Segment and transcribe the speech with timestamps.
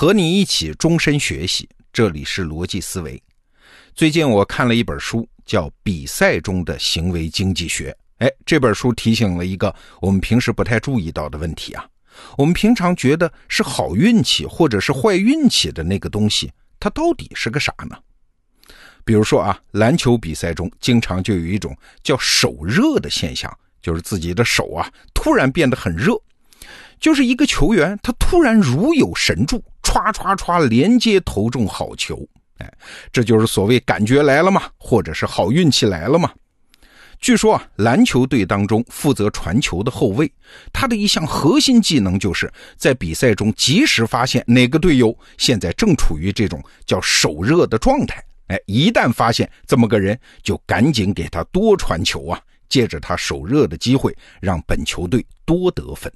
[0.00, 3.22] 和你一起终身学习，这里是逻辑思维。
[3.94, 7.94] 最近我看了一本书，叫《比赛中的行为经济学》。
[8.24, 11.86] 哎，这本书提醒了一个我们平时不太注意到的问题啊。
[12.38, 17.94] 我们平常觉得是好运气或者是坏运气的那个东西，它到底是个啥呢？
[19.04, 26.18] 比如说啊，篮球比赛中经常就有一种叫手热的现象，就是自己的手啊突然变得很热。
[26.98, 32.24] 就是一个球员，他突然如有神助，歘歘歘连接投中好球，
[32.58, 32.72] 哎，
[33.12, 36.30] 这就是所谓感觉来了嘛，或者是好运气来了嘛。
[37.18, 40.32] 据说啊，篮球队当中负责传球的后卫，
[40.72, 56.10] 他的一项核心技能就是在比赛中及时发现哪个队友现在正处于这种叫手热的状态，哎，一旦发现这么个人，就赶紧给他多传球啊，借着他手热的机会，让本球队多得分。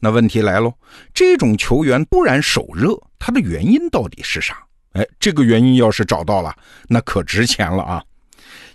[0.00, 0.74] 那问题来喽，
[1.14, 4.64] 这种球员突然手热，他的原因到底是啥？
[4.92, 6.54] 哎，这个原因要是找到了，
[6.88, 8.04] 那可值钱了啊！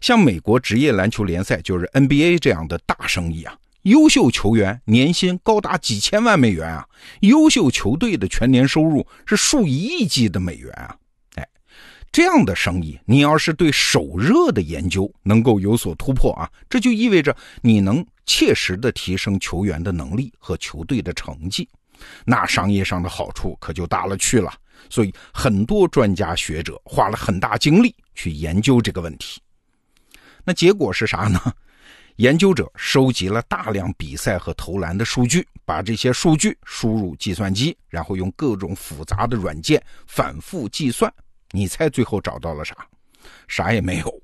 [0.02, 6.86] 像美国职业篮球联赛，就是 NBA 这样的大生意啊，优秀球员年薪高达几千万美元啊，
[7.22, 10.96] 优秀球队的全年收入是数以亿计的美元啊！
[11.36, 11.48] 哎，
[12.12, 18.06] 这样的生意，你要是对手热的研究能够有所突破啊，这就意味着你能。
[18.34, 21.68] 切实的提升球员的能力和球队的成绩，
[22.24, 24.54] 那商业上的好处可就大了去了。
[24.90, 29.42] 所以很多专家学者花了很大精力去研究这个问题。
[30.46, 31.54] 那结果是啥呢？
[32.16, 41.14] 研究者收集了大量比赛和投篮的数据，把这些数据输入计算机，然后用各种复杂的软件反复计算。
[41.52, 42.74] 你猜最后找到了啥？
[43.50, 44.21] 啥也没有。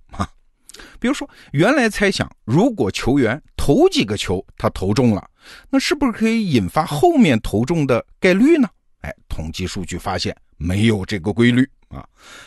[1.00, 5.30] 比如说，原来猜想，如果球员头几个球他投中了，
[5.70, 8.68] 那是不是可以引发后面投中的概率呢？
[9.02, 12.06] 哎，统计数据发现没有这个规律啊。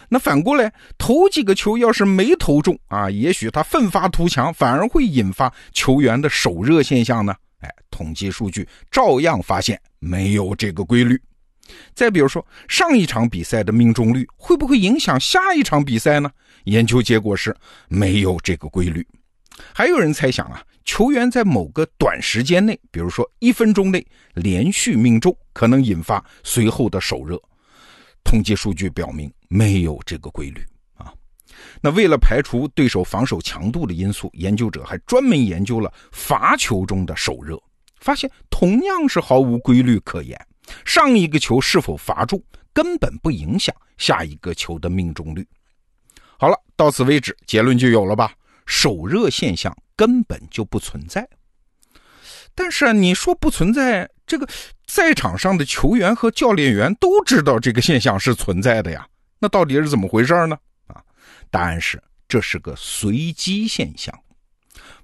[0.09, 7.35] 那反过来，头几个球要是没投中啊，也许他奋发图强，反而会引发球员的手热现象呢？
[7.61, 11.21] 哎，统计数据照样发现没有这个规律。
[11.95, 16.29] 再比如说，上一场比赛的命中率会不会影响下一场比赛呢？
[16.65, 17.55] 研究结果是
[17.89, 19.07] 没有这个规律。
[19.75, 27.41] 还有人猜想啊，球员在某个短时间内，比如说一分钟内连续命中，可能引发随后的手热。
[28.25, 31.13] 统计数据表明没有这个规律啊。
[31.83, 37.61] 那为了排除对手防守强度的因素，研究者还专门研究了罚球中的手热，
[38.01, 40.39] 发现同样是毫无规律可言。
[40.85, 45.47] 上一个球是否罚中，根本不影响下一个球的命中率。
[46.41, 48.33] 好了，到此为止，结论就有了吧？
[48.65, 51.29] 手热现象根本就不存在。
[52.55, 54.49] 但是，你说不存在，这个
[54.87, 59.07] 赛场上的球员和教练员都知道这个现象是存在的呀。
[59.39, 60.57] 那到底是怎么回事呢？
[60.87, 61.03] 啊，
[61.51, 64.19] 答案是这是个随机现象，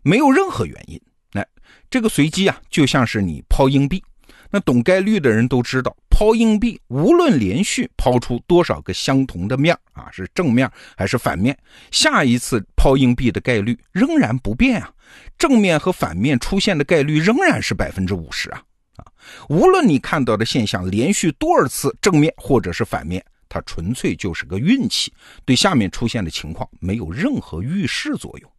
[0.01, 0.99] 没有任何原因。
[1.33, 1.45] 那
[1.91, 4.03] 这个随机啊，就像是你抛硬币。
[4.51, 10.67] 那懂概率的人都知道，抛硬币无论连续抛出多少个相同的面啊，是正面
[10.97, 11.55] 还是反面，
[11.91, 14.91] 下一次抛硬币的概率仍然不变啊，
[15.37, 18.63] 正面和反面出现的概率仍然是百分之五十啊
[18.97, 19.05] 啊！
[19.51, 25.13] 无论你看到的现象连续多少次正面或者是反面，它纯粹就是个运气，
[25.45, 28.51] 对下面出现的情况没有任何预示作用。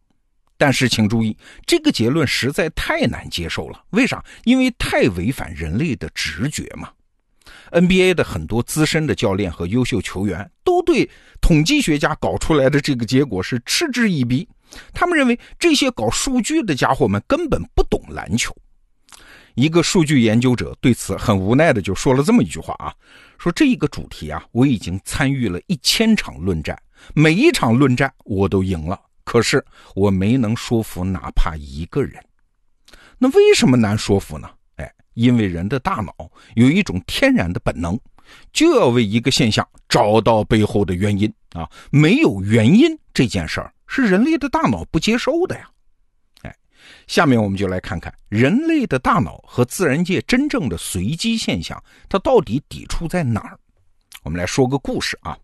[0.56, 1.36] 但是请注意，
[1.66, 3.84] 这个结论实在太难接受了。
[3.90, 4.24] 为啥？
[4.44, 6.88] 因为太违反人类的直觉嘛。
[7.72, 11.08] NBA 的很多资深的教练和优秀球员都对
[11.40, 14.48] 统计学家搞出来的这个结果是嗤之以鼻。
[14.92, 18.54] 他们认为这些搞数据的家伙们根本不懂篮球。
[19.54, 22.94] 一个数据研究者对此很无奈的就说了这么一句话啊：
[23.38, 26.80] 说这一个主题啊，我已经参与了一千场论战，
[27.14, 29.00] 每一场论战我都赢了。
[29.24, 29.64] 可是
[29.94, 32.22] 我没能说服哪怕一个人，
[33.18, 34.48] 那为什么难说服呢？
[35.18, 36.14] 因为人的大脑
[36.54, 37.98] 有一种天然的本能，
[38.52, 41.68] 就要为一个现象找到背后的原因啊！
[41.90, 45.68] 没有原因这件事儿是人类的大脑不接受的呀。
[46.42, 46.56] 哎，
[47.08, 53.58] 下面我们就来看看人类的大脑和自然界真正的随机现象，它到底抵触在哪儿？
[54.22, 55.36] 我们来说个故事啊，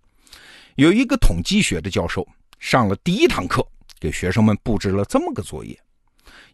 [0.77, 2.25] 有一个统计学的教授
[2.61, 3.67] 上了第一堂课。
[4.01, 5.79] 给学生们布置了这么个作业，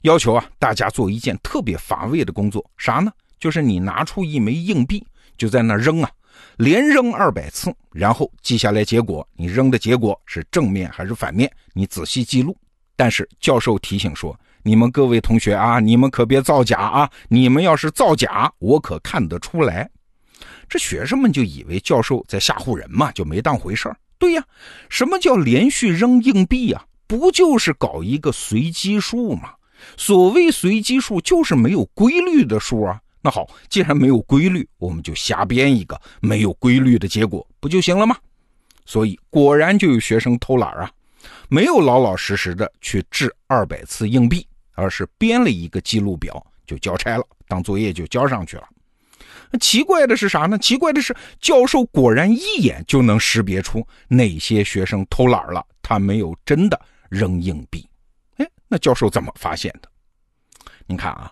[0.02, 3.12] 要求啊大家做一件特别乏味的工作，啥呢？
[3.38, 5.06] 就是你拿出一枚硬币，
[5.38, 6.10] 就在那扔啊，
[6.58, 9.26] 连扔二百次，然后记下来结果。
[9.34, 11.50] 你扔的结果是正面还是反面？
[11.72, 12.56] 你仔细记录。
[12.96, 17.10] 但是教授提醒说，你们各位同学啊，你们可别造假啊！
[17.28, 19.88] 你们要是造假，我可看得出来。
[20.68, 23.96] 这学生们就以为教授在吓唬人嘛，就没当回事儿。
[24.18, 24.44] 对呀，
[24.90, 26.84] 什么叫连续扔硬币啊？
[27.06, 29.54] 不就是搞一个随机数吗？
[29.96, 33.00] 所谓随机数，就是没有规律的数啊。
[33.22, 38.16] 那好，既然没有规律，我们就瞎编一个没有规律的结果，不就行了吗？
[38.86, 40.90] 所以果然就有学生偷懒啊，
[41.48, 48.64] 没有老老实实的去掷二百次硬币，而是编了一个记录表就交差了，当作业就交上去了。
[49.60, 50.56] 奇怪的是啥呢？
[50.56, 56.80] 奇怪的是，教授果然一眼就能识别出哪些学生偷懒了，他没有真的
[57.10, 57.86] 扔硬币。
[58.70, 59.90] 那教授怎么发现的？
[60.86, 61.30] 您看啊，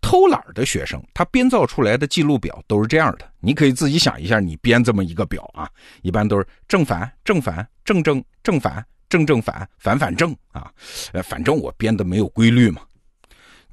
[0.00, 5.70] 偷懒的学生他编造出来的记录表都是这样的，你可以自己想一下，你编这么一个表啊，
[6.02, 10.70] 一般都是正反正反正正正反正正反反反正啊，
[11.22, 12.82] 反正我编的没有规律嘛。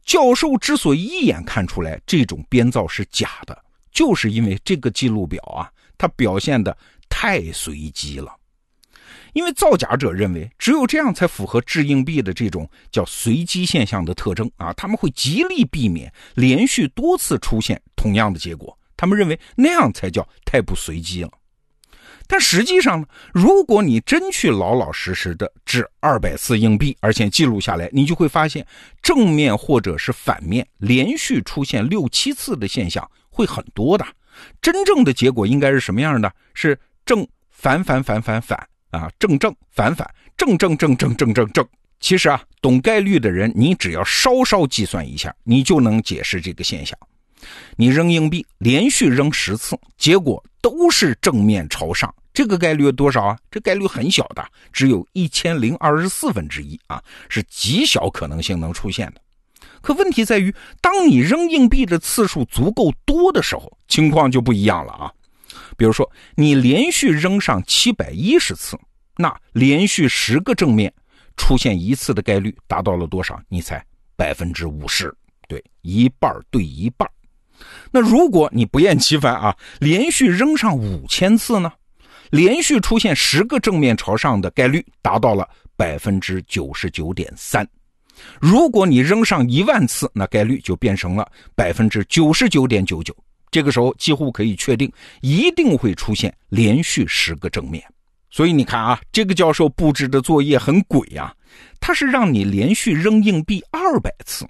[0.05, 3.63] 教授之所以一眼看出来这种编造是假的。
[3.89, 6.77] 就是因为这个记录表啊，它表现的
[7.09, 8.31] 太随机了。
[9.33, 18.77] 因为造假者认为，只有这样才符合掷硬币的这种叫随机现象的特征啊，他们会极力避免连续多次出现同样的结果。
[18.95, 21.31] 他们认为那样才叫太不随机了。
[22.29, 28.65] 但实际上呢，如果你真去老老实实的掷二百次硬币，而且记录下来，你就会发现
[29.01, 33.09] 正面或者是反面连续出现六七次的现象。
[33.29, 34.05] 会很多的，
[34.61, 36.33] 真正的结果应该是什么样的？
[36.55, 41.67] 是正反反反反反啊，正正反反正正正正正正正。
[41.99, 46.97] 其实啊，懂概率的人，你只要稍稍计算一下，你就能解释这个现象。
[47.75, 53.37] 你扔硬币，连续扔十次，结果都是正面朝上，这个概率多少啊？
[53.49, 59.21] 这概率很小的，只有一千零二十四分之一啊，是极小可能性能出现的。
[59.81, 65.11] 可问题在于，当你扔硬币的次数足够多的时候，情况就不一样了啊。
[65.77, 68.77] 比如说，你连续扔上七百一十次，
[69.15, 70.91] 那连续十个正面
[71.37, 73.39] 出现一次的概率达到了多少？
[73.47, 73.81] 你猜？
[74.15, 75.15] 百分之五十，
[75.47, 77.07] 对，一半对一半。
[77.91, 81.71] 那如果你不厌其烦啊，连续扔上五千次呢？
[82.31, 87.67] 连续出现十个正面朝上的概率达到了百分之九十九点三。
[88.41, 93.15] 如果你扔上一万次，那概率就变成了百分之九十九点九九。
[93.49, 94.91] 这个时候几乎可以确定，
[95.21, 97.83] 一定会出现连续十个正面。
[98.29, 101.33] 所以你看啊，这个教授布置的作业很鬼呀，
[101.79, 104.45] 他是让你连续扔硬币二百次，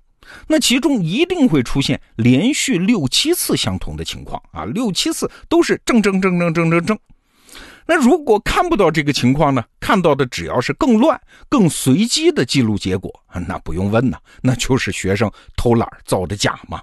[0.48, 7.00] 那其中一定会出现连续六七次相同的情况啊，六七次都是正正正正正正正。
[7.90, 9.64] 那如果看不到这个情况呢？
[9.80, 11.18] 看到的只要是更乱、
[11.48, 13.10] 更随机的记录结果，
[13.48, 16.82] 那不用问呐，那就是学生偷懒造的假嘛。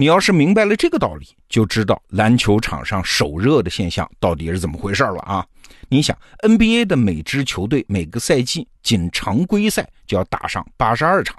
[0.00, 5.44] 你要是明白了这个道理，就知道篮球场上手热的现象到底是怎么回事了啊！
[5.88, 11.36] 你想，NBA 的每支球队每个赛季仅常规赛就要打上八十二场，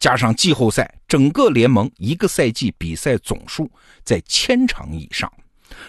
[0.00, 3.70] 加上季后赛，整个联盟一个赛季比赛总数
[4.02, 5.32] 在千场以上。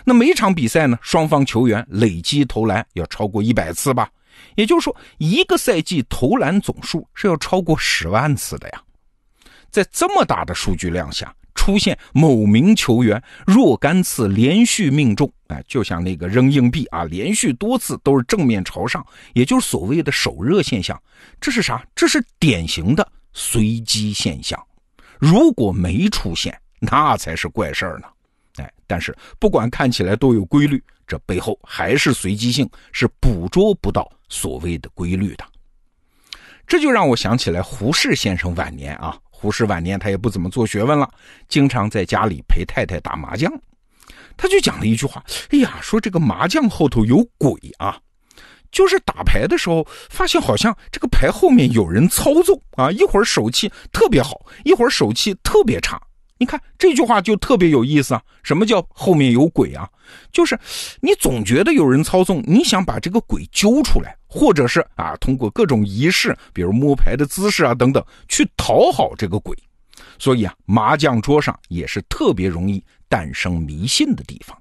[0.06, 4.08] 那每场比赛呢，双方球员累计投篮要超过一百次吧？
[4.54, 8.80] 也就是说，一个赛季投篮总数是要超过十万次的呀。
[9.72, 11.34] 在这么大的数据量下，
[11.64, 21.02] 出现某名球员若干次连续命中，哎，就像那个扔硬币啊，连续多次都是正面朝上，也就是所谓的手热现象。
[21.40, 21.82] 这是啥？
[21.96, 24.62] 这是典型的随机现象。
[25.18, 28.08] 如果没出现，那才是怪事儿呢。
[28.58, 35.46] 哎，但是不管看起来多有规律，这背后还是随机性，是捕捉不到所谓的规律的。
[36.68, 41.10] 这就让我想起来胡适先生晚年啊，胡适晚年他也不怎么做学问了，
[41.50, 43.52] 经常在家里陪太太打麻将，
[44.38, 48.00] 他就讲了一句话：哎呀，说这个麻将后头有鬼啊，
[48.72, 56.02] 就是打牌的时候发现好像这个牌后面有人操纵啊，一会儿手气特别好，一会儿手气特别差。
[56.38, 58.22] 你看这句话就特别有意思啊！
[58.44, 59.90] 什么叫后面有鬼啊？
[60.32, 60.58] 就是
[61.02, 69.56] 你总觉得有人操纵，你想把这个鬼揪出来，或者是啊通过各种仪式，比如摸牌的姿势啊等等，去讨好这个鬼。
[70.18, 74.58] 所以啊，麻将桌上也是特别容易诞生迷信的地方。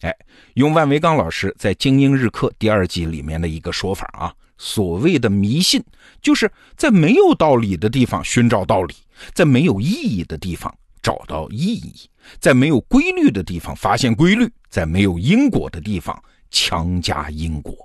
[0.00, 0.12] 哎，
[0.54, 5.80] 用万维刚老师在《精英日课》第二季里面的一个说法啊，所谓的迷信，
[6.20, 8.94] 就是在没有道理的地方寻找道理，
[9.32, 10.74] 在没有意义的地方。
[11.02, 12.08] 找到意义，
[12.40, 16.18] 在没有规律的地方发现规律，在没有因果的地方
[16.50, 17.76] 强加因果。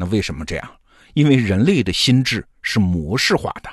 [0.00, 0.70] 那为什么这样？
[1.12, 3.68] 因为人类的心智是模式化的，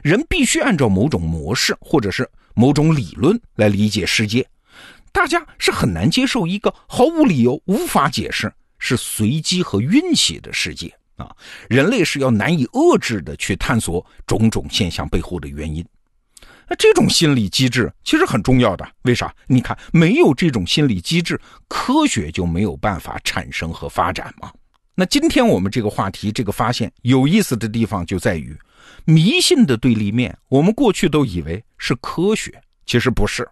[0.00, 4.46] 人必须按照某种模式或者是某种理论来理解世界。
[5.10, 11.34] 大家是很难接受一个毫无理由、无法解释、是随机和运气的世界啊！
[11.68, 15.84] 人类是要难以遏制的去探索种种现象背后的原因。
[16.68, 19.34] 那这种心理机制其实很重要的，为啥？
[19.48, 24.52] 你看，没有这种心理机制，科学就没有办法产生和发展嘛。
[25.02, 28.56] 那今天我们这个话题，这个发现有意思的地方就在于，
[29.04, 33.48] 迷信的对立面，我们过去都以为是科学，其实不是。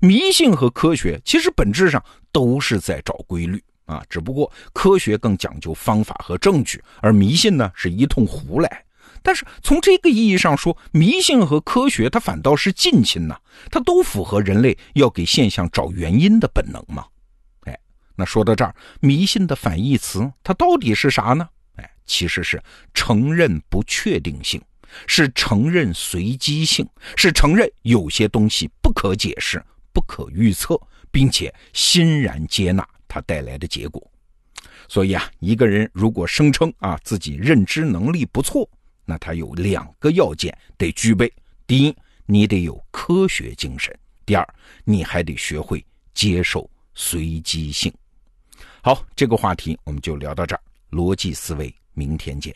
[0.00, 8.82] 迷信和科学其实本质上都是在找规律啊，只不过科学更讲究方法和证据，而迷信呢是一通胡来。
[9.22, 13.36] 但是从这个意义上说，迷信和科学它反倒是近亲呐，
[13.70, 17.04] 它都符合人类要给现象找原因的本能嘛。
[18.16, 21.48] 那说到这儿，迷信的反义词它到底是啥呢？
[21.76, 24.62] 哎，其实是承认不确定性，
[25.06, 29.60] 是承认随机性，是承认有些东西不可解释、
[29.92, 30.80] 不可预测，
[31.10, 34.10] 并且欣然接纳它带来的结果。
[34.86, 38.68] 所以啊，一个人如果声称啊自己认知能力不错，
[39.04, 41.32] 那他有两个要件得具备：
[41.66, 43.92] 第一，你得有科学精神；
[44.24, 44.46] 第二，
[44.84, 47.92] 你还得学会接受随机性。
[48.84, 50.60] 好，这个话题我们就聊到这儿。
[50.90, 52.54] 逻辑思维，明天见。